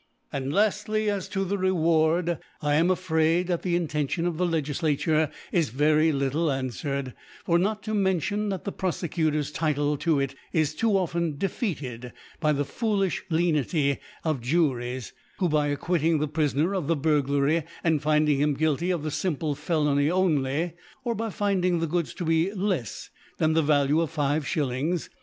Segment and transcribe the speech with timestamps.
[0.33, 5.69] Laftly, As to the Reward, I am afraid that the Intention of the LegiQature is
[5.69, 7.13] very little anfwered;
[7.45, 12.13] For not to mention that the Profecutor's Title to it is too often de feated
[12.39, 18.01] by the foolifli Lenity of Juries, who by acquitting the Prifoner of the Bufglary aftd
[18.01, 20.73] finding him guilty of the fimple Felony only,
[21.03, 24.47] or by finding the Goods to be lefs than the Valye of 5
[24.91, 25.09] s.